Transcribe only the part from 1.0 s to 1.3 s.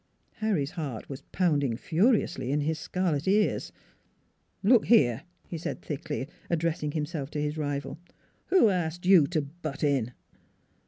was